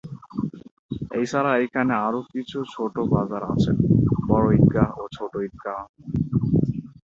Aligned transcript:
এই 1.11 1.25
ছাড়া 1.25 1.51
এইখানে 1.57 1.93
আরো 2.05 2.19
কিছু 2.33 2.57
ছোট 2.73 2.95
বাজার 3.13 3.43
আছে। 3.53 3.71
বড় 4.29 4.45
ঈদগাহ 4.57 4.89
ও 4.97 5.05
ছোট 5.15 5.33
ঈদগাময়দান। 5.47 5.87